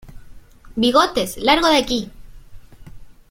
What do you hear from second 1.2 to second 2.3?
largo de aquí!